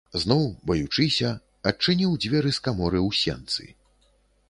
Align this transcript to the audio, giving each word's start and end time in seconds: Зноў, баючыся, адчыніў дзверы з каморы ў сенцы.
Зноў, 0.21 0.39
баючыся, 0.71 1.29
адчыніў 1.73 2.17
дзверы 2.25 2.57
з 2.59 2.67
каморы 2.71 2.99
ў 3.07 3.09
сенцы. 3.23 3.73